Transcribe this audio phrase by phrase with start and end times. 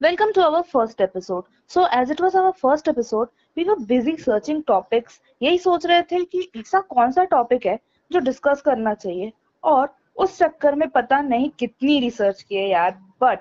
[0.00, 1.44] Welcome to our first episode.
[1.66, 5.18] So as it was our first episode, we were busy searching topics.
[5.42, 7.78] यही सोच रहे थे कि ऐसा कौन सा टॉपिक है
[8.10, 9.32] जो डिस्कस करना चाहिए
[9.64, 13.40] और उस चक्कर में पता नहीं कितनी रिसर्च किए यार बट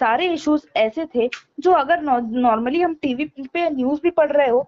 [0.00, 1.28] सारे इश्यूज़ ऐसे थे
[1.60, 3.24] जो अगर नॉर्मली हम टीवी
[3.54, 4.64] पे न्यूज़ भी पढ़ रहे हो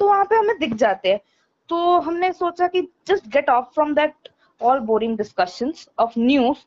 [0.00, 1.20] तो वहाँ पे हमें दिख जाते हैं
[1.68, 4.28] तो हमने सोचा कि just get off from that
[4.60, 6.64] all boring discussions of news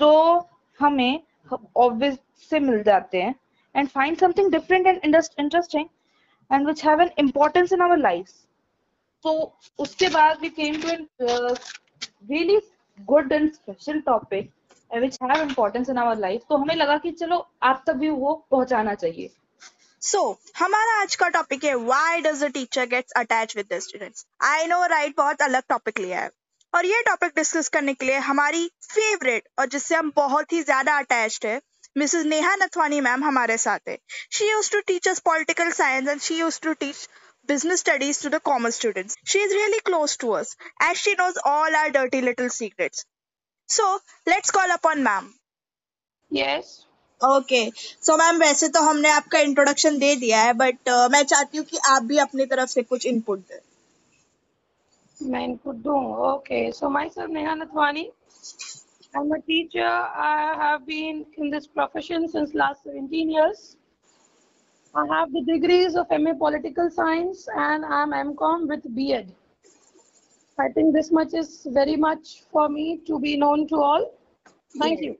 [0.00, 0.12] जो
[0.80, 1.22] हमें
[1.76, 2.18] ऑब्वियस
[2.50, 3.34] से मिल जाते हैं
[3.74, 5.88] and find something different and interesting
[6.50, 8.32] and which have an importance in our lives
[9.24, 9.34] so
[9.78, 11.54] uske baad we came to a uh,
[12.28, 12.58] really
[12.98, 14.50] good and special topic
[14.90, 18.10] uh, which have importance in our life तो हमें लगा कि चलो आप तक भी
[18.24, 19.30] वो पहुंचाना चाहिए
[20.02, 23.78] सो so, हमारा आज का टॉपिक है why does a teacher gets attach with the
[23.82, 26.30] students I know right बहुत अलग टॉपिक लिया है
[26.74, 30.96] और ये टॉपिक डिस्कस करने के लिए हमारी फेवरेट और जिससे हम बहुत ही ज़्यादा
[30.98, 31.60] अटैच्ड है
[31.96, 33.96] मिसेस नेहा नथवानी मैम हमारे साथ है।
[34.32, 37.08] She use to teach us political science and she use to teach
[37.48, 41.38] business studies to the common students she is really close to us as she knows
[41.48, 43.06] all our dirty little secrets
[43.68, 43.94] so
[44.28, 45.32] let's call upon ma'am
[46.30, 46.78] yes
[47.20, 51.58] okay so ma'am वैसे तो हमने आपका introduction दे दिया है but uh, मैं चाहती
[51.58, 53.58] हूँ कि आप भी अपनी तरफ़ से कुछ इनपुट दें।
[55.20, 56.00] मैं इनपुट दूँ?
[56.28, 58.10] Okay so myself Neha Nathwani
[59.15, 59.85] I'm a teacher.
[59.85, 63.77] I have been in this profession since last 17 years.
[64.93, 69.31] I have the degrees of MA Political Science and I'm MCOM with BEd.
[70.59, 74.11] I think this much is very much for me to be known to all.
[74.79, 75.17] Thank you.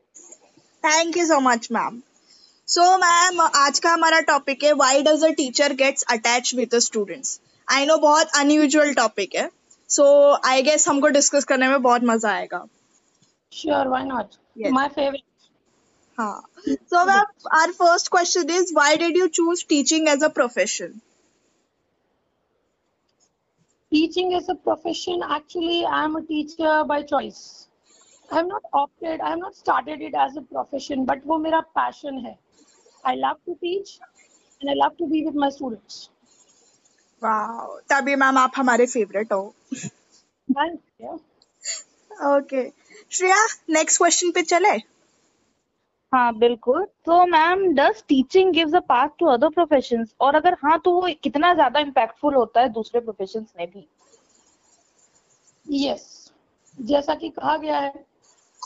[0.82, 2.04] Thank you so much, ma'am.
[2.66, 6.82] So, ma'am, आज का हमारा topic है why does a teacher gets attached with the
[6.82, 7.40] students?
[7.70, 9.50] I know बहुत unusual topic है.
[9.88, 10.08] So,
[10.44, 12.66] I guess हमको discuss करने में बहुत मजा आएगा.
[13.52, 14.38] Sure, why not?
[14.56, 14.72] Yes.
[14.72, 15.22] My favorite.
[16.18, 16.42] Huh.
[16.88, 21.02] So, ma'am, our first question is why did you choose teaching as a profession?
[23.94, 27.68] Teaching as a profession, actually, I am a teacher by choice.
[28.32, 31.64] I have not opted, I have not started it as a profession, but वो मेरा
[31.78, 32.38] passion है.
[33.06, 34.00] I love to teach
[34.62, 36.10] and I love to be with my students.
[37.24, 39.54] Wow, तभी ma'am आप हमारे favourite हो.
[40.54, 41.22] Thank you.
[42.34, 42.74] Okay.
[43.11, 44.69] Shreya next question पे चले।
[46.13, 50.79] हाँ बिल्कुल। तो ma'am does teaching gives a path to other professions और अगर हाँ
[50.79, 53.87] तो वो कितना ज़्यादा इम्पैक्टफुल होता है दूसरे प्रोफेशंस में भी?
[55.67, 56.87] Yes yes.
[56.89, 58.05] जैसा कि कहा गया है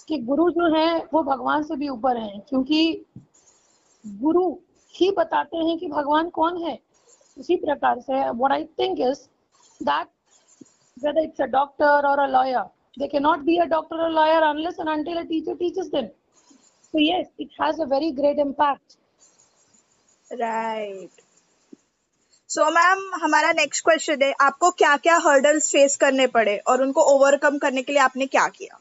[0.09, 3.05] कि गुरु जो है वो भगवान से भी ऊपर हैं क्योंकि
[4.05, 4.51] गुरु
[4.95, 6.79] ही बताते हैं कि भगवान कौन है।
[7.39, 9.29] उसी प्रकार से what I think is
[9.83, 10.09] that
[10.97, 12.65] whether it's a doctor or a lawyer
[12.98, 16.10] They cannot be a doctor or lawyer unless and until a teacher teaches them.
[16.92, 18.98] So yes, it has a very great impact.
[20.32, 21.10] Right.
[22.50, 26.82] So so, ma'am हमारा next question है आपको क्या क्या hurdles face करने पड़े और
[26.84, 28.80] उनको overcome करने के लिए आपने क्या किया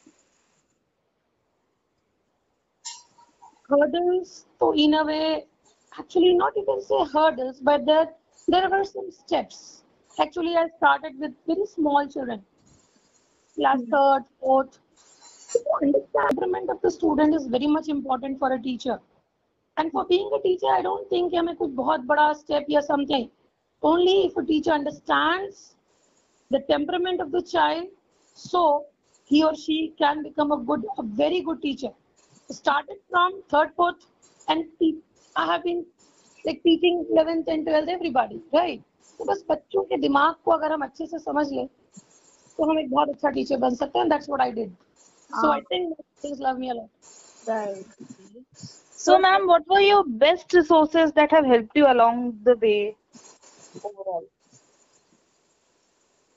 [3.71, 5.45] hurdles so in a way
[5.91, 8.07] actually not even say hurdles but there
[8.47, 9.59] there were some steps
[10.17, 12.43] actually i started with very small children
[13.55, 13.91] class hmm.
[13.91, 14.79] third, fourth.
[15.53, 18.99] The temperament of the student is very much important for a teacher.
[19.77, 23.29] And for being a teacher, I don't think हमें कुछ बहुत बड़ा step or something.
[23.81, 25.75] Only if a teacher understands
[26.51, 27.87] the temperament of the child,
[28.33, 28.85] so
[29.25, 31.91] he or she can become a good, a very good teacher.
[32.49, 34.05] Started from third, fourth,
[34.47, 34.65] and
[35.35, 35.85] I have been
[36.45, 38.81] like teaching 11th and 12th everybody, right?
[39.17, 41.67] तो बस बच्चों के दिमाग को अगर हम अच्छे से समझ लें
[42.57, 44.75] तो हम एक बहुत अच्छा टीचर बन सकते हैं that's what I did
[45.39, 45.93] so I think
[46.23, 47.99] things love me a lot right
[49.01, 52.95] so ma'am what were your best resources that have helped you along the way
[53.89, 54.27] overall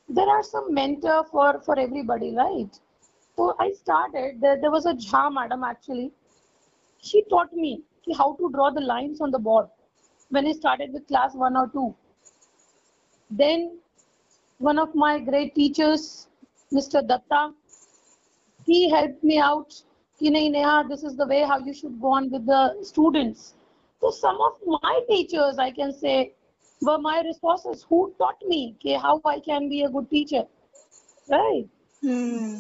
[0.09, 2.79] there are some mentor for for everybody right
[3.39, 6.11] so i started there, there was a jha madam actually
[7.11, 7.73] she taught me
[8.23, 9.69] how to draw the lines on the board
[10.31, 11.87] when i started with class 1 or 2
[13.31, 13.71] then
[14.60, 16.28] one of my great teachers,
[16.72, 17.06] Mr.
[17.06, 17.54] Datta,
[18.66, 19.74] he helped me out.
[20.22, 23.54] Neha, this is the way how you should go on with the students.
[24.02, 26.34] So some of my teachers, I can say,
[26.82, 30.44] were my resources who taught me okay, how I can be a good teacher.
[31.30, 31.66] Right?
[32.02, 32.58] Hmm.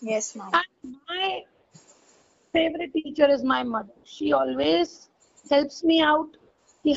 [0.00, 0.50] Yes, ma'am.
[0.52, 1.42] And my
[2.52, 3.94] favorite teacher is my mother.
[4.04, 5.08] She always
[5.50, 6.36] helps me out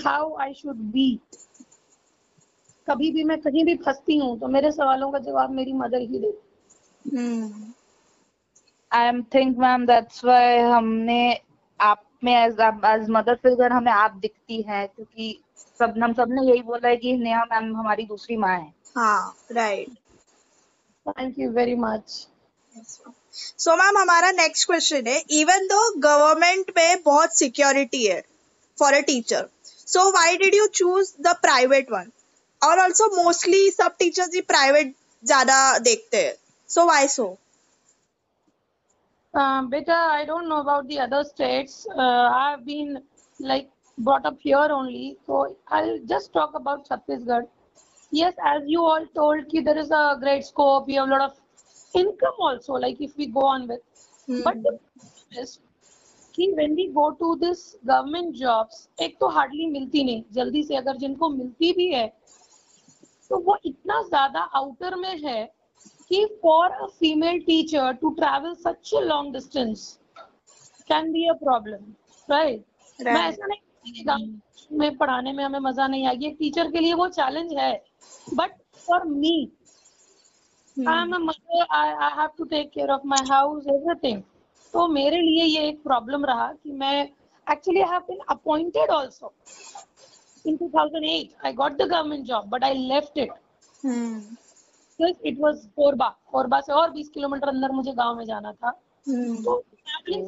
[0.03, 1.19] how I should be.
[2.89, 6.19] कभी भी मैं कहीं भी फंसती हूँ तो मेरे सवालों का जवाब मेरी मदर ही
[6.19, 7.73] देती
[8.91, 11.19] I am think ma'am that's why हमने
[11.79, 15.27] आप में एज एज मदर फिगर हमें आप दिखती है क्योंकि
[15.79, 19.89] सब हम सबने यही बोला है कि नेहा मैम हमारी दूसरी माँ है। हाँ right
[21.05, 22.27] thank you very much
[23.59, 28.21] so ma'am हमारा नेक्स्ट क्वेश्चन है इवन दो गवर्नमेंट में बहुत सिक्योरिटी है
[28.77, 29.47] for a teacher
[29.87, 32.11] so why did you choose the private one
[32.61, 36.33] और ऑल्सो मोस्टली सब टीचर्स ही प्राइवेट ज़्यादा देखते हैं।
[36.69, 37.27] सो वाई सो
[39.33, 42.97] बेटा I don't know about the other states I have been
[43.39, 47.45] like brought up here only so I just talk about Chhattisgarh
[48.11, 51.97] yes as you all told की there is a great scope you have lot of
[51.97, 53.79] income also like if we go on with
[54.27, 54.65] but
[56.35, 60.75] की when we go to this government jobs एक तो hardly मिलती नहीं। जल्दी से
[60.75, 62.07] अगर जिनको मिलती भी है
[63.29, 65.43] तो वो इतना ज़्यादा आउटर में है
[66.09, 69.87] कि for a female teacher to travel सच a long distance
[70.89, 71.83] can be a problem,
[72.29, 72.61] right?
[72.99, 74.37] मैं ऐसा नहीं
[74.71, 77.71] में पढ़ाने में हमें मज़ा नहीं आएगी। एक टीचर के लिए वो चैलेंज है
[78.33, 78.51] but
[78.87, 79.37] for me
[80.77, 84.21] I am mother I have to take care of my house everything
[84.73, 87.01] तो मेरे लिए ये एक प्रॉब्लम रहा कि मैं
[87.47, 89.33] actually have been appointed also
[90.45, 93.31] in 2008 i got the government job but i left it.
[93.81, 94.19] Hmm.
[94.97, 98.71] because it was korba korba se aur 20 km andar mujhe gaon mein jana tha
[99.09, 99.35] hmm.
[99.45, 99.51] so
[99.83, 100.25] traveling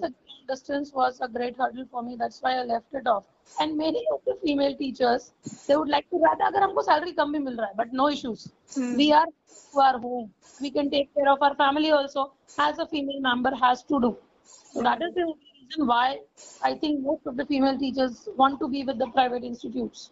[0.52, 3.26] distance was a great hurdle for me that's why i left it off.
[3.62, 5.24] And many of the female teachers
[5.68, 8.08] they would like to rather agar humko salary kam bhi mil raha hai but no
[8.16, 8.44] issues.
[8.76, 8.92] Hmm.
[9.02, 9.30] we are
[9.72, 10.28] who are home.
[10.66, 12.26] We can take care of our family also
[12.68, 14.12] as a female member has to do.
[14.74, 16.20] So that is the only reason why
[16.64, 20.10] I think most of the female teachers want to be with the private institutes.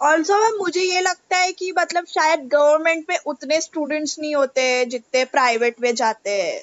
[0.00, 4.84] Also ma'am मुझे ये लगता है कि मतलब शायद government में उतने students नहीं होते
[4.92, 6.60] जितने प्राइवेट में जाते हैं।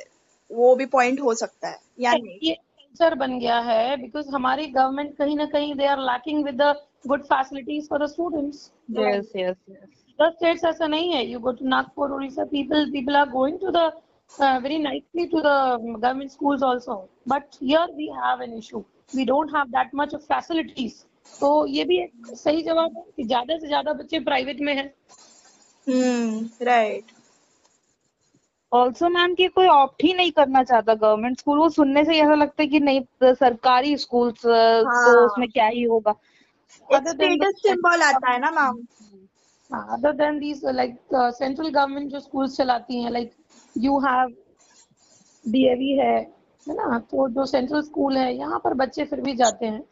[0.49, 2.37] वो भी पॉइंट हो सकता है या नहीं?
[2.43, 6.61] ये कल्चर बन गया है बिकॉज़ हमारी गवर्नमेंट कहीं ना कहीं they are lacking with
[6.61, 6.73] the
[7.07, 11.51] good facilities for the students yes yes yes the states ऐसा नहीं है। You go
[11.55, 13.81] to Nagpur Orissa people people are going to the
[14.31, 17.10] uh, very nicely to the government schools also.
[17.25, 18.83] But here we have an issue.
[19.13, 21.06] We don't have that much of facilities.
[21.39, 24.88] तो ये भी एक सही जवाब है कि ज़्यादा से ज़्यादा बच्चे प्राइवेट में हैं।
[25.88, 27.12] हम्म राइट
[28.72, 32.36] ऑल्सो मैम कि कोई ऑप्ट ही नहीं करना चाहता गवर्नमेंट स्कूल वो सुनने से ऐसा
[32.36, 34.54] लगता है कि नहीं तो सरकारी स्कूल तो
[34.88, 36.13] हाँ। उसमें क्या ही होगा।
[36.89, 38.83] स्टेटस सिंबल आता है ना ma'am
[39.94, 43.33] other than these like central government जो स्कूल्स चलाती हैं लाइक
[43.83, 44.33] यू हैव
[45.51, 46.16] डीएवी है
[46.68, 49.83] है ना तो जो सेंट्रल स्कूल है यहाँ पर बच्चे फिर भी जाते हैं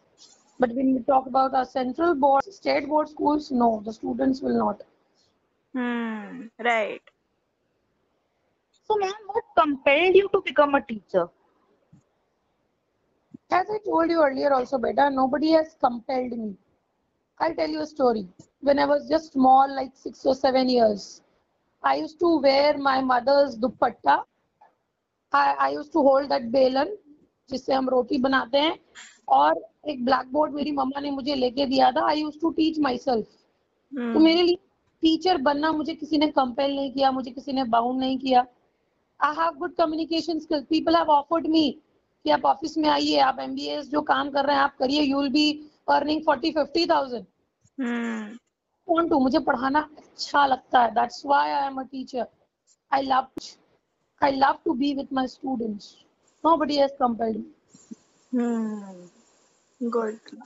[0.62, 4.60] but when we talk about our central board state board schools no the students will
[4.66, 4.84] not
[5.76, 7.10] hmm right
[8.90, 11.30] So ma'am, what compelled you to become a teacher?
[13.50, 16.56] As I told you earlier also, beta, nobody has compelled me.
[17.40, 18.28] I'll tell you a story.
[18.60, 21.23] When I was just small, like six or seven years,
[21.84, 24.24] I used to wear my mother's dupatta.
[25.34, 26.88] I, I used to hold that belan,
[27.50, 28.78] जिससे हम रोटी बनाते हैं।
[29.28, 32.80] और एक black board मेरी मम्मा ने मुझे लेके दिया था। I use to teach
[32.98, 33.28] myself
[34.14, 34.56] तो मेरे लिए
[35.04, 38.46] टीचर बनना मुझे किसी ने कंपेल नहीं किया मुझे किसी ने बाउंड नहीं किया।
[39.20, 41.70] I have good communication skills people have offered me
[42.26, 45.22] कि आप ऑफ़िस में आइए आप एमबीएस जो काम कर रहे हैं आप करिए you
[45.22, 45.50] will be
[45.92, 47.26] earning forty fifty thousand
[48.88, 52.26] want to मुझे पढ़ाना अच्छा लगता है that's why I am a teacher
[52.92, 53.28] I love
[54.22, 55.88] I love to be with my students
[56.44, 57.52] nobody has compelled me
[58.32, 60.38] hmm good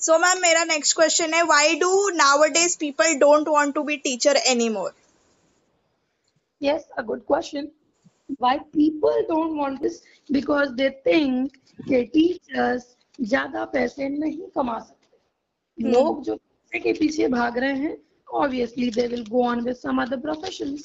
[0.00, 4.36] so ma'am मेरा next question है why do nowadays people don't want to be teacher
[4.54, 4.92] anymore
[6.60, 7.64] Yes, a good question.
[8.38, 9.94] Why people don't want this?
[10.30, 11.56] Because they think
[11.88, 12.84] कि teachers
[13.20, 15.10] ज़्यादा पैसे नहीं कमा सकते
[15.78, 15.90] Hmm.
[15.92, 16.36] लोग जो
[16.80, 17.96] के पीछे भाग रहे हैं
[18.28, 20.84] obviously they will go on with some other professions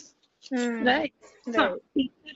[0.53, 1.13] hmm right
[1.55, 1.75] Huh.
[1.95, 2.33] Teacher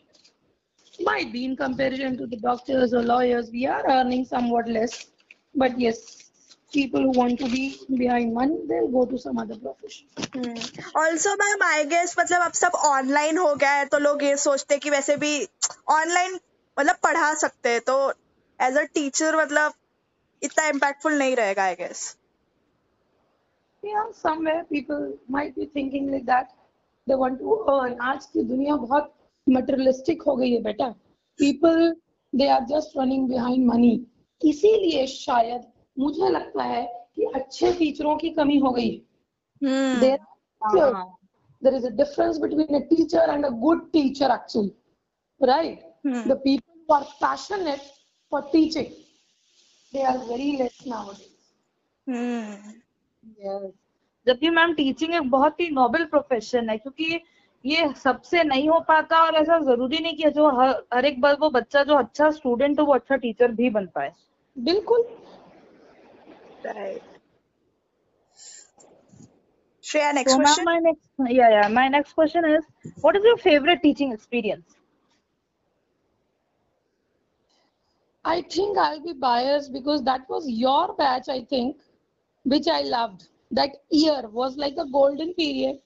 [0.99, 4.93] might be in comparison to the doctors or lawyers we are earning somewhat less
[5.55, 5.99] but yes
[6.73, 7.63] people who want to be
[8.01, 10.07] behind money they'll go to some other profession
[10.97, 14.73] also ma'am I guess मतलब अब सब online हो गया है तो लोग ये सोचते
[14.73, 15.33] हैं कि वैसे भी
[15.89, 16.39] ऑनलाइन
[16.77, 17.97] मतलब पढ़ा सकते हैं तो
[18.59, 19.73] एज अ टीचर मतलब
[20.43, 22.15] इतना इम्पैक्टफुल नहीं रहेगा I guess
[23.83, 26.47] yeah somewhere people might be thinking like that
[27.07, 29.13] they want to earn आज की दुनिया बहुत
[29.49, 30.95] materialistic हो गई है बेटा
[31.37, 31.93] people
[32.33, 33.99] they are just running behind money
[34.41, 35.61] इसीलिए शायद
[35.99, 36.83] मुझे लगता है
[37.15, 40.19] कि अच्छे टीचरों की कमी हो गई है there
[40.61, 41.05] are हाँ,
[41.61, 44.73] there is a difference between a teacher and a good teacher actually
[45.39, 46.27] right Hmm.
[46.27, 47.81] the people who are passionate
[48.29, 48.91] for teaching.
[49.93, 50.01] They
[53.23, 53.73] hmm Yes.
[54.27, 57.21] जबकि मैम टीचिंग एक बहुत ही नोबल प्रोफेशन है क्योंकि
[57.65, 61.35] ये सबसे नहीं हो पाता और ऐसा ज़रूरी नहीं कि जो हर हर एक बार
[61.41, 64.13] वो बच्चा जो अच्छा स्टूडेंट हो वो अच्छा टीचर भी बन पाए
[64.57, 65.03] बिल्कुल
[66.65, 67.17] right
[69.83, 72.65] Shreya So next ma'am, my next yeah yeah my next question is
[73.01, 74.77] what is your favorite teaching experience?
[78.25, 81.77] I think I'll be biased because that was your batch, I think,
[82.45, 83.27] which I loved.
[83.51, 85.79] That year was like a golden period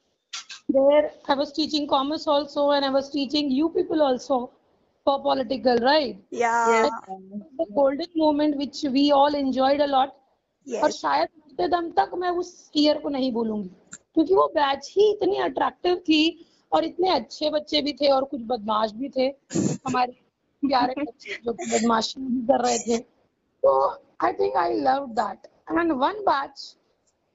[0.67, 4.51] where I was teaching commerce also and I was teaching you people also
[5.07, 6.17] for political, right?
[6.29, 6.89] Yes.
[7.57, 10.15] The golden moment which we all enjoyed a lot.
[10.67, 13.69] और yes शायद मरते दम तक मैं उस year को नहीं भूलूँगी
[14.13, 18.41] क्योंकि वो बैच ही इतनी अट्रैक्टिव थी और इतने अच्छे बच्चे भी थे और कुछ
[18.45, 19.27] बदमाश भी थे
[19.87, 20.15] हमारे
[20.63, 23.75] ग्यारह बच्चे जो बदमाशी भी कर रहे थे तो
[24.23, 26.68] I think I love that And one batch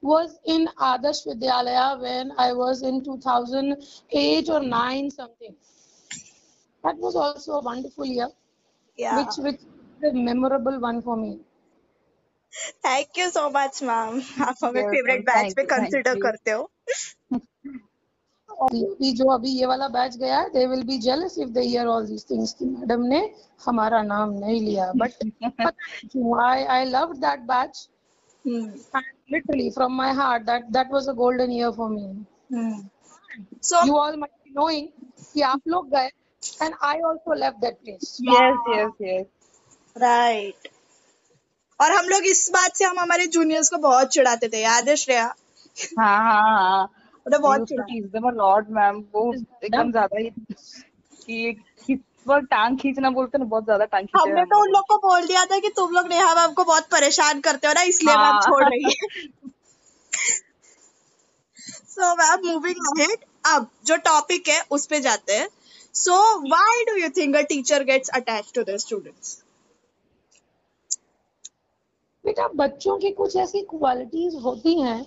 [0.02, 5.54] was in Adarsh Vidyalaya when I was in 2008 or 9 something.
[6.84, 8.28] That was also a wonderful year,
[8.98, 11.32] या which which is a memorable one for me.
[12.86, 15.24] Thank you so much ma'am आप हमें Yes, favourite ma'am.
[15.26, 16.22] Batch Thank पे you, thank consider you.
[16.22, 16.68] करते हो
[18.50, 21.60] और अभी जो अभी ये वाला बैच गया है they will be jealous if they
[21.62, 23.20] hear all these things कि मैडम ने
[23.66, 25.24] हमारा नाम नहीं लिया but
[26.44, 27.88] I I love that batch
[28.47, 29.01] hmm
[29.33, 32.03] literally from my heart that that was a golden year for me
[32.53, 32.81] hmm
[33.63, 34.87] so you all might be knowing
[35.33, 36.09] कि आप लोग गए
[36.61, 39.25] and I also left that place Yes, yes, yes.
[39.97, 40.67] Right
[41.79, 44.95] और हम लोग इस बात से हम हमारे जूनियर्स को बहुत चिढ़ाते थे याद है
[44.95, 45.23] श्रेया?
[45.99, 46.83] हाँ हाँ हाँ
[47.25, 49.01] उन्हें We बहुत used to चिढ़ा tease them a lot, ma'am.
[49.15, 49.33] वो
[49.63, 50.29] एकदम ज़्यादा ही
[51.25, 51.53] कि
[51.85, 51.95] कि
[52.25, 55.27] वो टांग खींचना बोलते ना बहुत ज़्यादा टांग खींचे हमने तो उन लोग को बोल
[55.27, 58.23] दिया था कि तुम लोग नेहा मैम को बहुत परेशान करते हो ना इसलिए मैम
[58.23, 59.39] हाँ। छोड़ रही है।
[61.87, 65.47] सो मैम मूविंग अहेड अब जो टॉपिक है उस पे जाते हैं।
[65.95, 69.37] So why do you think a teacher gets attached to the students
[72.25, 74.99] बेटा बच्चों की कुछ ऐसी क्वालिटीज होती हैं।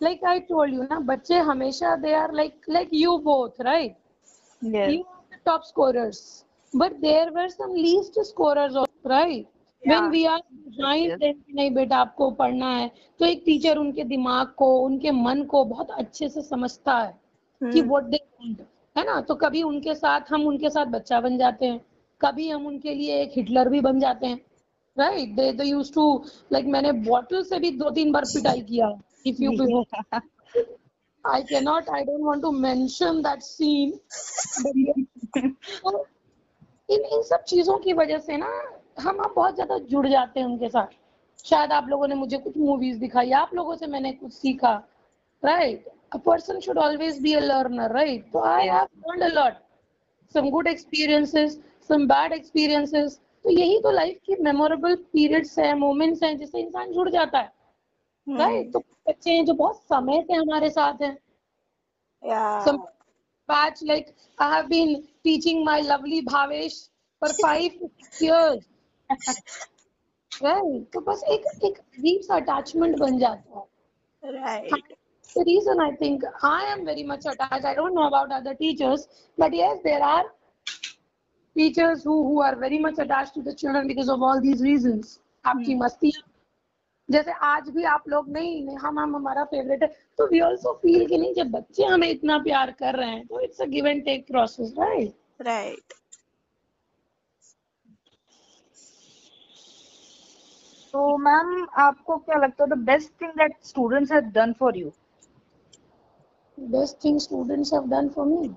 [0.00, 3.96] लाइक आई टोल्ड यू ना बच्चे हमेशा they are like like you both right
[4.62, 6.18] you are the top scorers
[6.74, 9.46] but there were some least scorers also, right
[9.82, 9.92] Yeah.
[9.92, 10.40] when we are
[10.78, 11.18] Yes.
[11.54, 15.90] नहीं बेटा आपको पढ़ना है तो एक टीचर उनके दिमाग को उनके मन को बहुत
[15.90, 17.20] अच्छे से समझता है
[17.72, 18.60] कि। व्हाट दे वांट
[18.98, 21.80] है ना तो कभी उनके साथ हम उनके साथ बच्चा बन जाते हैं
[22.20, 24.40] कभी हम उनके लिए एक हिटलर भी बन जाते हैं
[24.98, 29.00] right they they used to like मैंने बॉटल से भी दो तीन बार पिटाई किया
[29.26, 29.84] इफ़ you
[31.24, 33.90] I cannot, I don't want to mention that scene.
[34.64, 35.04] But
[35.82, 36.06] तो
[36.90, 38.50] इन इन सब चीज़ों की वजह से ना
[39.00, 40.86] हम आप बहुत ज़्यादा जुड़ जाते हैं उनके साथ।
[41.44, 44.72] शायद आप लोगों ने मुझे कुछ मूवीज़ दिखाई आप लोगों से मैंने कुछ सीखा
[45.42, 49.54] right a person should always be a learner right तो I have learned a lot
[50.34, 51.58] some good experiences
[51.90, 56.92] some bad experiences तो यही तो लाइफ की मेमोरेबल पीरियड्स है मोमेंट्स हैं जिससे इंसान
[56.92, 57.52] जुड़ जाता है।
[58.26, 58.78] राइट तो
[59.08, 61.16] बच्चे हैं जो बहुत समय से हमारे साथ हैं।
[62.22, 62.76] Yeah.
[63.49, 66.89] some batch like I have been teaching my lovely Bhavesh
[67.19, 67.71] for five
[68.19, 68.65] years.
[70.41, 70.91] right?
[70.93, 73.65] तो बस एक एक अजीब सा attachment बन जाता है.
[74.23, 74.71] Right.
[75.35, 79.07] The reason I think I am very much attached, I don't know about other teachers,
[79.37, 80.23] but yes, there are
[81.57, 85.19] teachers who who are very much attached to the children because of all these reasons.
[85.45, 86.11] आपकी मस्ती
[87.10, 89.88] जैसे आज भी आप लोग नहीं नहीं हम हम हमारा फेवरेट है।
[90.18, 93.40] तो वी ऑल्सो फील कि नहीं जब बच्चे हमें इतना प्यार कर रहे हैं तो
[93.40, 95.14] it's a give and take process right
[95.46, 95.92] Right.
[100.94, 104.90] तो मैम आपको क्या लगता है the best thing that students have done for you
[106.58, 108.50] best thing students have done for me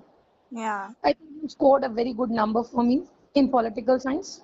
[0.52, 0.82] Yeah.
[1.06, 3.02] I think you scored a very good number for me
[3.36, 4.40] in political science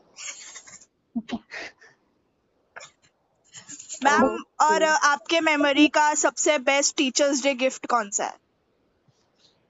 [4.05, 4.23] ma'am
[4.63, 8.37] और आपके memory का सबसे best teachers day gift कौन सा है?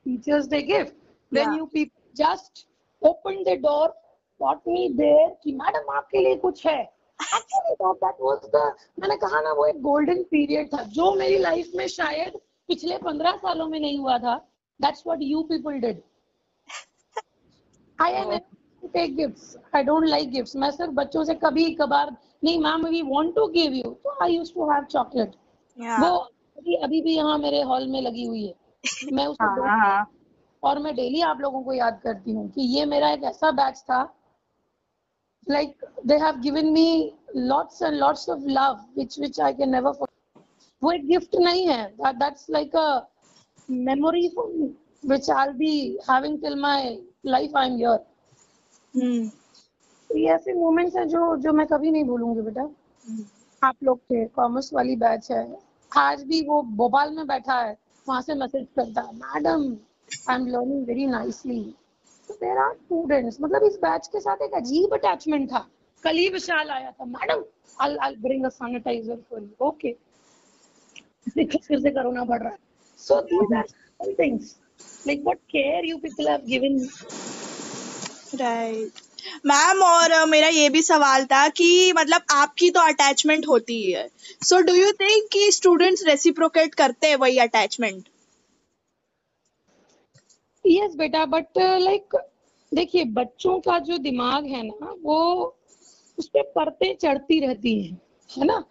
[0.06, 0.94] Teachers day gift
[1.32, 2.66] when you people just
[3.02, 3.88] open the door
[4.40, 8.62] put me there कि madam आपके लिए कुछ है। एक्चुअली दैट वाज द
[9.00, 13.36] मैंने कहा ना वो एक गोल्डन पीरियड था जो मेरी लाइफ में शायद पिछले 15
[13.38, 14.36] सालों में नहीं हुआ था।
[14.80, 16.02] That's what you people did
[17.98, 18.36] I am
[18.84, 23.02] take gifts I don't like gifts मैं सिर्फ़ बच्चों से कभी कभार नहीं ma'am we
[23.02, 25.34] want to give you तो I use to have chocolate
[26.00, 26.16] वो
[26.58, 28.54] अभी अभी भी यहाँ मेरे हॉल में लगी हुई है।
[29.12, 30.10] मैं उसको हाँ, हाँ।
[30.62, 33.78] और मैं डेली आप लोगों को याद करती हूँ कि ये मेरा एक ऐसा बैच
[33.80, 34.02] था।
[35.46, 40.06] Like they have given me lots and lots of love which which I can never
[40.82, 43.00] वो एक गिफ्ट नहीं है। That's like a
[43.68, 44.52] memory for
[45.04, 49.30] which I will be having till my life I am here
[50.10, 52.62] तो ये ऐसे moments हैं जो जो मैं कभी नहीं भूलूँगी बेटा।
[53.62, 55.42] आप लोग थे कॉमर्स वाली बैच है।
[55.92, 57.76] आज भी वो भोपाल में बैठा है,
[58.06, 59.62] वहाँ से मैसेज करता है madam
[60.30, 61.62] I am learning very nicely
[62.28, 65.66] तो देर आर स्टूडेंट्स मतलब इस बैच के साथ एक अजीब अटैचमेंट था।
[66.04, 67.44] कल ही विशाल आया था madam
[67.82, 69.92] I I bring a sanitizer for you okay
[71.28, 72.58] फिर से कोरोना बढ़ रहा है।
[73.00, 74.56] So these are things
[75.06, 76.78] like what care you people have given
[78.40, 79.08] right
[79.46, 84.08] ma'am और मेरा ये भी सवाल था कि मतलब आपकी तो अटैचमेंट होती है
[84.44, 88.08] सो डू यू थिंक कि स्टूडेंट्स रेसिप्रोकेट करते हैं वही अटैचमेंट
[90.66, 92.16] यस बेटा बट लाइक
[92.74, 95.18] देखिए बच्चों का जो दिमाग है ना वो
[96.18, 98.00] उस पे परतें चढ़ती रहती हैं
[98.30, 98.64] है ना?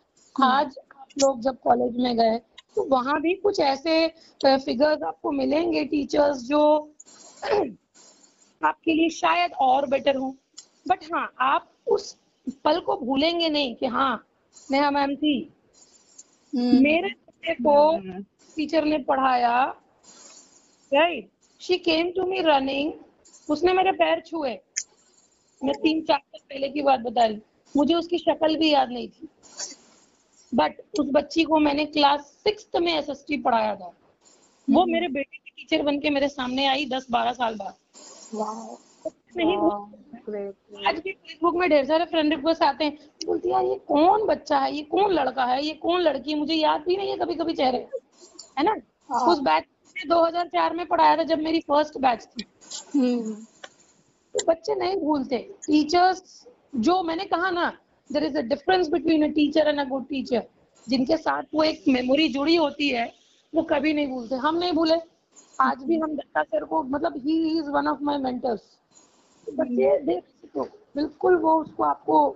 [0.43, 2.37] आज आप लोग जब कॉलेज में गए
[2.75, 4.07] तो वहाँ भी कुछ ऐसे
[4.45, 6.95] फिगर्स आपको मिलेंगे टीचर्स जो
[8.61, 10.35] आपके लिए शायद और बेटर हो।
[10.87, 12.15] बट हाँ आप उस
[12.63, 14.25] पल को भूलेंगे नहीं कि हाँ
[14.71, 15.37] नेहा मैम थी
[16.53, 17.97] मेरे बच्चे को
[18.55, 19.55] टीचर ने पढ़ाया।
[20.91, 21.29] Right
[21.61, 22.91] she came to me running
[23.47, 24.57] उसने मेरे पैर छुए।
[25.61, 27.41] मैं तीन चार साल पहले की बात बता रही
[27.75, 29.27] मुझे उसकी शक्ल भी याद नहीं थी।
[30.53, 33.93] बट उस बच्ची को मैंने क्लास सिक्स में एसएसटी पढ़ाया था।
[34.67, 37.75] वो मेरे बेटे की टीचर बन के मेरे सामने आई दस बारह साल बाद।
[39.37, 39.57] नहीं
[40.87, 44.25] आज भी फेसबुक में ढेर सारे फ्रेंड रिक्वेस्ट आते हैं। बोलती है यार ये कौन
[44.27, 44.75] बच्चा है?
[44.75, 45.65] ये कौन लड़का है?
[45.65, 46.37] ये कौन लड़की है?
[46.39, 47.77] मुझे याद भी नहीं है कभी कभी चेहरे
[48.57, 48.75] है ना?
[49.11, 49.63] हाँ। उस बैच
[49.97, 52.45] में 2004 में पढ़ाया था जब मेरी फ़र्स्ट बैच थी।
[52.95, 53.33] हम्म।
[54.35, 56.45] तो बच्चे नहीं भूलते। टीचर्स
[56.75, 57.69] जो मैंने कहा ना
[58.11, 60.43] there is a difference between a teacher and a good teacher
[60.87, 63.11] जिनके साथ वो एक मेमोरी जुड़ी होती है
[63.53, 64.95] वो कभी नहीं भूलते। हम नहीं भूले।
[65.61, 68.61] आज भी हम दत्ता सर को मतलब he is one of my mentors
[69.49, 70.63] बच्चे देख तो
[70.95, 72.29] बिल्कुल वो उसको आपको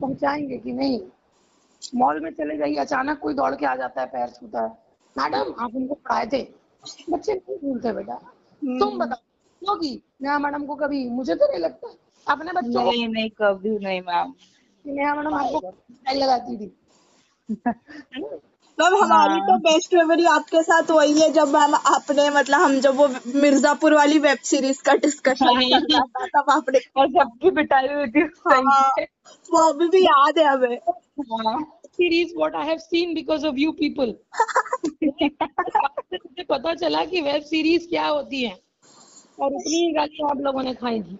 [0.00, 1.00] पहुंचाएँगे कि नहीं।
[1.94, 4.68] मॉल में चले जाइए अचानक कोई दौड़ के आ जाता है पैर छूता है।
[5.18, 6.42] मैडम आप उनको पढ़ाए थे।
[7.10, 8.14] बच्चे नहीं भूलते बेटा।
[8.62, 11.94] तुम बताओ होगी नेहा मैडम को कभी मुझे तो नहीं लगता।
[12.26, 14.34] अपने बच्चों नहीं नहीं कभी नहीं मैम।
[14.86, 16.76] नेहा मैडम आपको लगाती थी?
[18.80, 22.78] मैम हमारी हाँ। तो बेस्ट मेमोरी आपके साथ वही है जब मैम आपने मतलब हम
[22.80, 28.06] जब वो मिर्जापुर वाली वेब सीरीज़ का डिस्कशन था तब आपने और सबकी पिटाई हुई
[28.06, 28.94] थी हाँ,
[29.52, 30.78] वो अभी भी याद है हमें
[31.32, 31.58] हाँ।
[31.94, 34.12] series what I have seen because of you people.
[36.12, 38.52] मुझे पता चला कि वेब सीरीज़ क्या होती है
[39.40, 41.18] और उतनी ही गाली आप लोगों ने खाई थी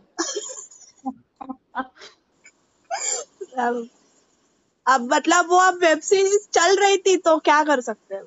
[4.87, 8.23] अब मतलब वो अब वेब सीरीज़ चल रही थी तो क्या कर सकते हैं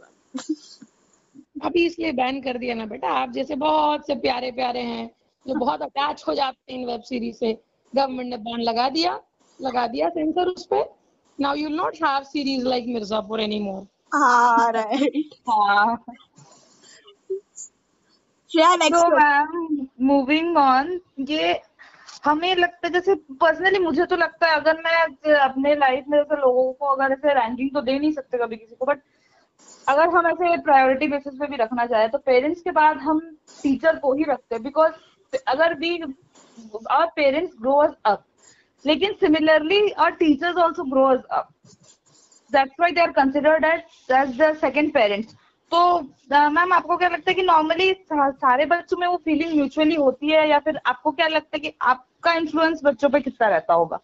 [1.62, 5.08] अभी इसलिए बैन कर दिया ना बेटा आप जैसे बहुत से प्यारे प्यारे हैं
[5.46, 7.54] जो बहुत अटैच हो जाते हैं इन वेब सीरीज़ से
[7.94, 9.20] गवर्नमेंट ने बैन लगा दिया
[9.60, 10.84] लगा दिया सेंसर उस पे।
[11.40, 13.82] Now you not have series like Mirzapur any more
[14.14, 15.98] हाँ। राइट हाँ
[18.52, 21.54] श्रेया नेक्स्ट मूविंग ऑन ये
[22.26, 26.42] हमें लगता है, जैसे पर्सनली मुझे तो लगता है, अगर मैं अपने लाइफ में जैसे
[26.42, 29.02] लोगों को अगर ऐसे रैंकिंग तो दे नहीं सकते कभी किसी को बट
[29.88, 33.20] अगर हम ऐसे प्रायोरिटी बेसिस पे भी रखना चाहे तो पेरेंट्स के बाद हम
[33.64, 34.94] टीचर को ही रखते हैं बिकॉज़
[35.48, 38.24] अगर we our parents growers up
[38.86, 41.50] लेकिन similarly our teachers also growers up
[42.52, 45.36] that's why they are considered as the second parents
[45.74, 46.00] तो
[46.50, 50.48] मैम आपको क्या लगता है कि नॉर्मली सारे बच्चों में वो फीलिंग म्यूचुअली होती है
[50.50, 54.00] या फिर आपको क्या लगता है कि आपका इन्फ्लुएंस बच्चों पे कितना रहता होगा?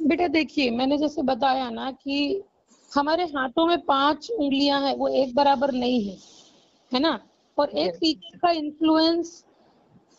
[0.00, 2.42] बेटा देखिए मैंने जैसे बताया ना कि
[2.92, 6.16] हमारे हाथों में पाँच उंगलियाँ हैं वो एक बराबर नहीं है
[6.92, 7.18] है ना?
[7.58, 9.44] और एक टीचर का इन्फ्लुएंस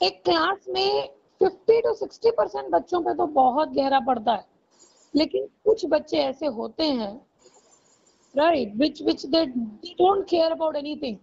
[0.02, 1.10] एक क्लास में
[1.42, 4.46] 50 टू 60 परसेंट बच्चों पे तो बहुत गहरा पड़ता है।
[5.14, 7.29] लेकिन कुछ बच्चे ऐसे होते हैं
[8.36, 11.18] right which which they don't care about anything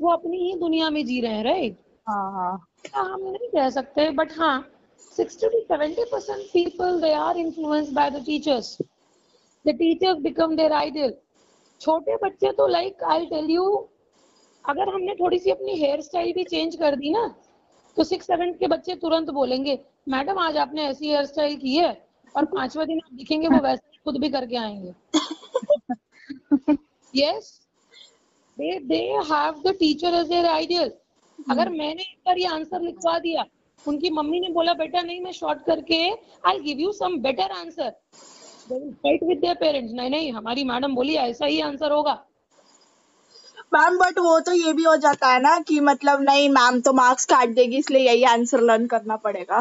[0.00, 2.56] वो अपनी ही दुनिया में जी रहे हैं राइट हाँ।
[2.94, 4.56] हाँ हम नहीं कह सकते बट हाँ
[5.16, 8.66] 60 to 70 percent people they are influenced by the teachers.
[9.64, 11.12] The teachers become their idol.
[11.80, 13.64] छोटे बच्चे तो लाइक आई टेल यू
[14.64, 17.26] अगर हमने थोड़ी सी अपनी हेयर स्टाइल भी चेंज कर दी ना
[17.96, 21.90] तो सिक्स सेवन के बच्चे तुरंत बोलेंगे मैडम आज आपने ऐसी हेयर स्टाइल की है
[22.36, 24.94] और पांचवा दिन आप दिखेंगे वो वैसे ही खुद भी करके आएँगे.
[27.14, 27.52] Yes
[28.58, 30.92] they they have the teacher as their ideal
[31.50, 33.44] अगर मैंने एक बार ये आंसर लिखवा दिया
[33.86, 35.98] उनकी मम्मी ने बोला बेटा नहीं मैं शॉर्ट करके
[36.48, 37.90] I give you some better answer
[38.70, 42.14] fight with their parents नहीं नहीं हमारी मैडम बोली ऐसा ही आंसर होगा.
[43.74, 46.92] मैम बट वो तो ये भी हो जाता है ना कि मतलब नहीं मैम तो
[46.92, 49.58] मार्क्स काट देगी इसलिए यही आंसर लर्न करना पड़ेगा.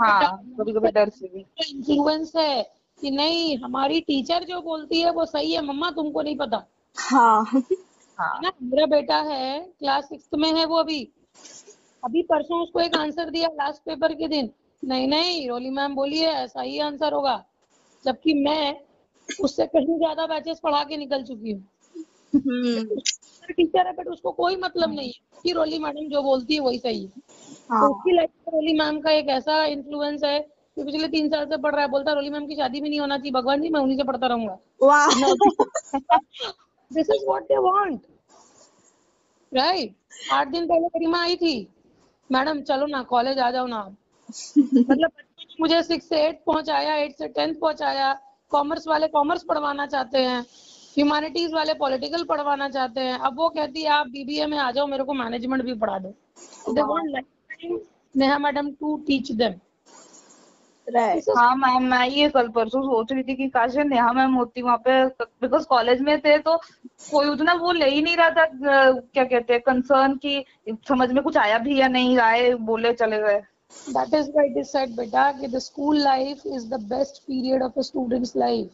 [0.00, 2.62] हाँ कभी कभी डर से भी। इन्फ्लुएंस है।
[3.02, 6.64] कि नहीं हमारी टीचर जो बोलती है वो सही है मम्मा तुमको नहीं पता।
[6.96, 7.44] हाँ।
[8.18, 11.02] हाँ। ना मेरा बेटा है क्लास सिक्स में है वो अभी।
[12.02, 14.50] अभी परसों उसको एक आंसर दिया लास्ट पेपर के दिन।
[14.82, 17.44] नहीं नहीं रोली मैम बोली है ऐसा ही आंसर होगा।
[18.04, 18.76] जबकि मैं
[19.28, 21.64] उससे कहीं ज़्यादा बैचेस पढ़ा के निकल चुकी हूँ।
[22.34, 23.00] हम्म,
[23.48, 26.78] टीचर है बट उसको कोई मतलब नहीं है कि रोली मैडम जो बोलती है वही
[26.78, 27.22] सही है।
[27.70, 30.40] हाँ। तो उसकी लाइफ में रोली मैम का एक ऐसा इन्फ्लुएंस है
[30.76, 33.00] कि पिछले तीन साल से पढ़ रहा है बोलता रोली मैम की शादी भी नहीं
[33.00, 34.58] होना चाहिए भगवान जी मैं उन्हीं से पढ़ता रहूँगा।
[36.90, 38.00] This is what they want
[39.52, 39.94] right
[40.32, 41.68] आठ दिन पहले मेरी माँ आई थी।
[42.30, 43.82] मैडम चलो ना कॉलेज आ जाओ ना।
[44.90, 45.10] मतलब
[45.60, 48.12] मुझे सिक्स से एट पहुँचाया एट से टेंथ पहुँचाया।
[48.50, 50.40] कॉमर्स वाले कॉमर्स पढ़वाना चाहते हैं।
[50.96, 54.86] ह्यूमैनिटीज वाले पॉलिटिकल पढ़वाना चाहते हैं। अब वो कहती है आप बीबीए में आ जाओ
[54.86, 56.14] मेरे को मैनेजमेंट भी पढ़ा दो।
[56.72, 57.10] They want
[57.50, 57.78] lifetime
[58.14, 59.52] Neha madam to teach them
[61.36, 64.76] हाँ मैम मैं ये कल परसों सोच रही थी कि काश नेहा मैम होती वहाँ
[64.86, 65.04] पे
[65.42, 66.56] बिकॉज़ कॉलेज में थे तो
[67.10, 70.44] कोई उतना वो ले ही नहीं रहा था क्या कहते हैं कंसर्न कि
[70.88, 73.40] समझ में कुछ आया भी या नहीं आए बोले चले गए।
[73.88, 77.62] That is why it is said बेटा कि the school life is the best period
[77.62, 78.70] of a students life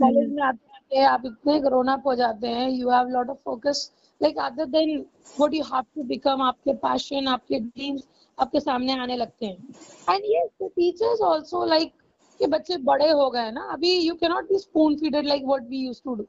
[0.00, 3.38] college में आते आते आप इतने ग्रोन अप हो जाते हैं you have lot of
[3.44, 3.90] focus
[4.20, 4.98] like other than
[5.36, 8.02] what you have to become आपके पैशन आपके ड्रीम्स
[8.38, 9.74] आपके सामने आने लगते हैं।
[10.10, 10.24] And
[10.62, 11.92] the teachers also like
[12.40, 15.68] कि बच्चे बड़े हो गए ना अभी you can not be spoon feeded like what
[15.68, 16.26] we used to do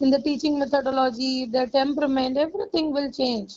[0.00, 3.52] in the teaching methodology their temperament everything will change.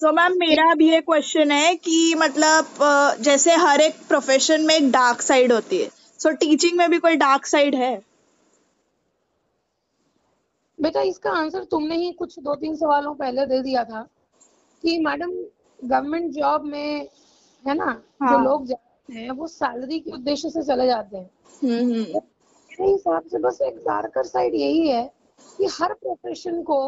[0.00, 2.78] तो मैम मेरा भी एक क्वेश्चन है कि मतलब
[3.20, 6.98] जैसे हर एक प्रोफेशन में एक डार्क साइड होती है। सो so, टीचिंग में भी
[6.98, 8.02] कोई डार्क साइड है?
[10.78, 14.02] बेटा इसका आंसर तुमने ही कुछ दो तीन सवालों पहले दे दिया था
[14.84, 15.32] कि मैडम
[15.80, 17.08] गवर्नमेंट जॉब में
[17.64, 18.32] है ना हाँ.
[18.32, 21.30] जो। लोग जाते हैं वो सैलरी के उद्देश्य से चले जाते हैं
[21.62, 25.04] हम्म मेरे हिसाब से बस एक डार्कर साइड यही है
[25.58, 26.78] कि हर प्रोफेशन को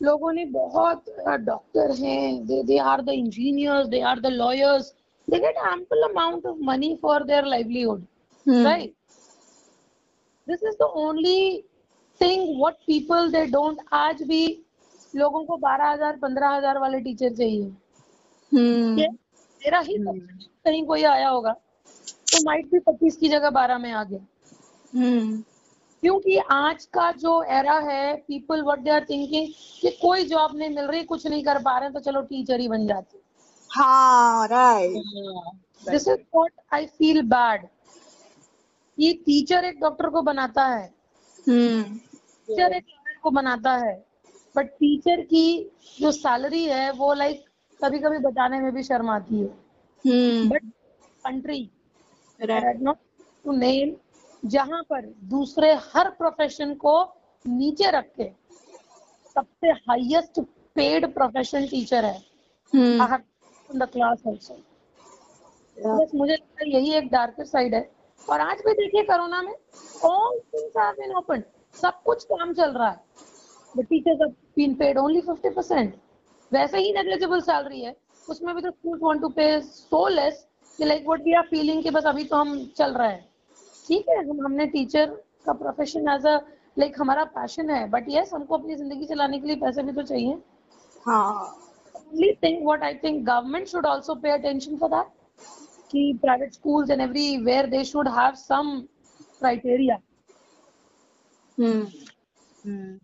[0.00, 1.04] लोगों ने बहुत
[1.40, 4.94] डॉक्टर हैं they they are the engineers they are the lawyers
[5.28, 8.06] they get ample amount of money for their livelihood
[8.46, 8.94] hmm right
[10.46, 11.64] this is the only
[12.20, 14.42] thing what people they don't आज भी
[15.14, 17.62] लोगों को बारह हज़ार पंद्रह हज़ार वाले टीचर चाहिए।
[18.52, 19.00] हम्म।
[19.62, 21.52] मेरा ही subject कहीं कोई आया होगा
[22.32, 24.20] तो माइट भी पच्चीस की जगह बारह में आ गया।
[24.92, 25.42] हम्म।
[26.02, 29.48] क्योंकि आज का जो एरा है people what they are thinking
[29.80, 32.68] कि कोई जॉब नहीं मिल रही कुछ नहीं कर पा रहे तो चलो टीचर ही
[32.68, 33.18] बन जाते।
[33.70, 34.92] हाँ right
[35.82, 37.66] this is what I feel bad
[38.98, 40.86] ये टीचर एक डॉक्टर को बनाता है।
[41.46, 41.98] हम्म।
[42.50, 43.94] टीचर एक लॉयर को बनाता है
[44.54, 45.42] बट टीचर की
[46.00, 47.44] जो सैलरी है वो लाइक
[47.80, 49.46] कभी कभी बताने में भी शर्म आती है।
[50.04, 50.64] हम्म। But
[51.24, 51.68] country
[52.40, 52.96] not
[53.44, 53.94] to name
[54.42, 56.94] जहाँ पर दूसरे हर प्रोफेशन को
[57.44, 58.28] नीचे रख के
[59.34, 60.40] सबसे हाईएस्ट
[60.76, 62.18] पेड प्रोफेशन टीचर है।
[62.72, 63.16] हम्म।
[63.70, 64.54] द क्लास ऑल्सो
[65.76, 67.88] बस मुझे लगता है यही एक डार्कर साइड है।
[68.28, 69.54] और आज भी देखिए कोरोना में
[70.04, 71.42] all things have been open
[71.74, 73.00] सब कुछ काम चल रहा है।
[73.76, 75.92] The teachers have been paid only 50%
[76.52, 77.94] वैसे ही नेग्लिजिबल सैलरी है।
[78.28, 80.46] उसमें भी तो schools want to pay so less
[80.78, 83.20] कि like what we are feeling कि बस अभी तो हम चल रहा है।
[83.86, 85.06] ठीक है हम हमने टीचर
[85.46, 86.36] का प्रोफेशन एज अ
[86.78, 90.02] लाइक हमारा पैशन है। बट यस हमको अपनी ज़िंदगी चलाने के लिए पैसे भी तो
[90.02, 90.38] चाहिए।
[91.06, 91.56] हाँ।
[91.94, 95.10] Only thing what I think government should also pay attention for that.
[95.90, 98.70] कि private schools and everywhere they should have some
[99.40, 99.96] criteria.
[101.60, 102.98] Hmm.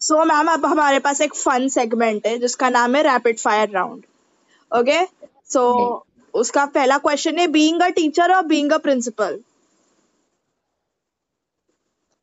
[0.00, 4.04] So ma'am अब हमारे पास एक फन सेगमेंट है जिसका नाम है rapid fire round
[4.72, 5.04] okay
[5.52, 5.64] so
[6.34, 9.42] उसका पहला क्वेश्चन है बीइंग अ टीचर और being a principal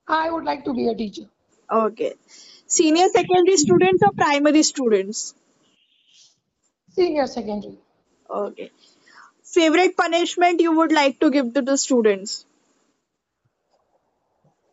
[0.07, 1.25] I would like to be a teacher.
[1.69, 2.13] Okay
[2.69, 5.33] senior secondary students और primary students
[6.97, 7.75] Senior secondary.
[8.29, 8.65] Okay
[9.53, 12.45] favourite punishment you would like to give to the students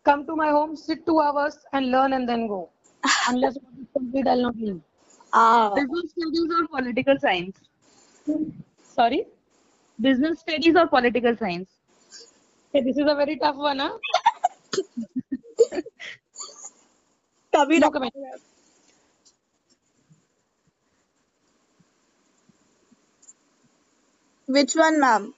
[0.09, 2.61] come to my home, sit two hours and learn and then go.
[3.29, 4.81] Unless it's complete, I'll not leave.
[5.33, 5.75] Ah.
[5.75, 7.59] Business studies or political science?
[8.83, 9.27] Sorry?
[10.01, 11.71] Business studies or political science?
[12.73, 13.99] Hey, this is a very tough one, huh?
[17.55, 18.15] Tabhi no comment.
[24.47, 25.35] Which one, ma'am?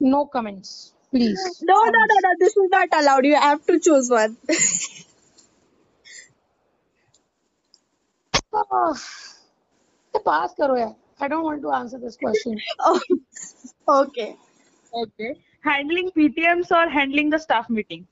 [0.00, 1.62] No comments please.
[1.62, 2.30] No, no, no, no.
[2.38, 3.24] This is not allowed.
[3.24, 4.36] You have to choose one.
[8.54, 8.94] Ah,
[10.24, 10.94] pass karo yaar.
[11.20, 12.58] I don't want to answer this question.
[12.80, 13.00] oh,
[13.88, 14.36] okay.
[14.94, 15.34] Okay.
[15.62, 18.06] Handling PTMs or handling the staff meetings?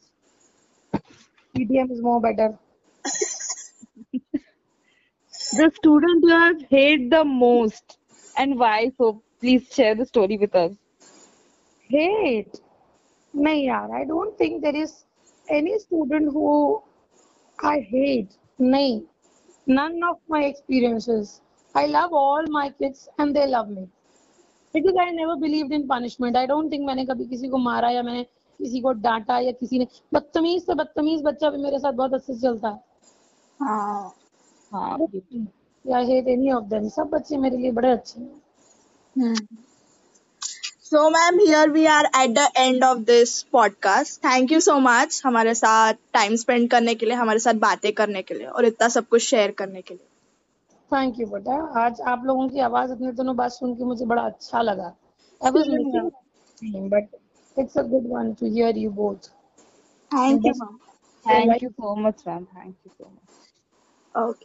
[1.56, 2.58] PTM is more better.
[5.52, 7.98] The student you have hate the most
[8.36, 8.90] and why?
[8.98, 10.72] So please share the story with us.
[11.88, 12.60] Hate.
[13.36, 14.92] नहीं यार I don't think there is
[15.48, 16.46] any student who
[17.58, 18.28] I hate
[18.60, 19.00] नहीं.
[19.66, 21.40] None of my experiences
[21.74, 23.84] I love all my kids and they love me
[24.74, 28.02] because I never believe in punishment I don't think मैंने कभी किसी को मारा या
[28.02, 28.22] मैंने
[28.60, 32.32] किसी को डांटा या किसी ने बदतमीज से बदतमीज बच्चा भी मेरे साथ बहुत अच्छे
[32.34, 32.84] से चलता है।
[35.84, 38.42] I hate any of them सब बच्चे मेरे लिए बड़े अच्छे हैं।
[39.16, 39.65] hmm.
[40.92, 44.20] So, ma'am, here we are at the end of this podcast.
[44.26, 48.22] Thank you so much हमारे साथ टाइम स्पेंड करने के लिए हमारे साथ बातें करने
[48.22, 50.06] के लिए और इतना सब कुछ शेयर करने के लिए।
[50.92, 54.22] थैंक यू बेटा। आज आप लोगों की आवाज़ इतने दिनों बाद सुन के मुझे बड़ा
[54.22, 54.94] अच्छा लगा।
[55.44, 55.66] I was
[56.62, 57.08] Same but
[57.58, 59.16] it's a good one to hear you both
[60.10, 60.52] thank you
[61.26, 62.42] Thank you so much, ma'am.
[62.56, 63.30] Thank you so much.
[64.14, 64.44] Okay